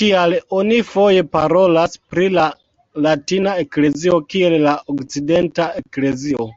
[0.00, 2.44] Tial oni foje parolas pri la
[3.08, 6.50] latina eklezio kiel "la okcidenta eklezio".